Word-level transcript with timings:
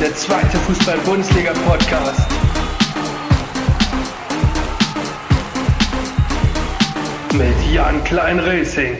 der 0.00 0.14
zweite 0.14 0.56
Fußball-Bundesliga-Podcast. 0.60 2.20
Mit 7.34 7.72
Jan 7.72 8.02
Klein-Racing. 8.04 8.98